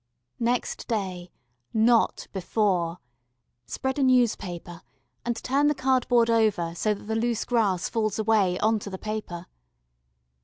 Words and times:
Next 0.39 0.87
day, 0.87 1.29
not 1.75 2.27
before, 2.33 2.97
spread 3.67 3.99
a 3.99 4.03
newspaper 4.03 4.81
and 5.23 5.35
turn 5.43 5.67
the 5.67 5.75
cardboard 5.75 6.27
over 6.31 6.73
so 6.73 6.95
that 6.95 7.03
the 7.03 7.15
loose 7.15 7.45
grass 7.45 7.87
falls 7.87 8.17
away 8.17 8.57
on 8.61 8.79
to 8.79 8.89
the 8.89 8.97
paper. 8.97 9.45